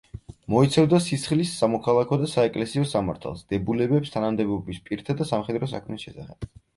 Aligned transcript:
მოიცავდა 0.51 0.99
სისხლის, 1.07 1.49
სამოქალაქო 1.63 2.17
და 2.21 2.29
საეკლესიო 2.31 2.85
სამართალს, 2.93 3.43
დებულებებს 3.53 4.15
თანამდებობის 4.15 4.81
პირთა 4.89 5.17
და 5.21 5.29
სამხედრო 5.33 5.71
საქმის 5.75 6.07
შესახებ. 6.09 6.51